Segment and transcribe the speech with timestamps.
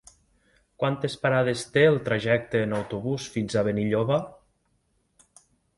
[0.83, 4.23] Quantes parades té el trajecte en autobús fins a Benilloba?